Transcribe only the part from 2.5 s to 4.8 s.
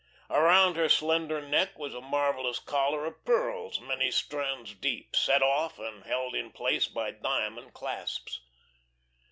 collar of pearls many strands